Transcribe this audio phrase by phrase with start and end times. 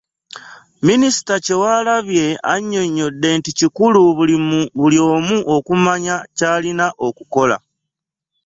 [0.87, 3.99] Minisita Kyewalabye annyonnyodde nti kikulu
[4.79, 5.37] buli omu
[5.75, 7.57] amanye ky'alina okukola.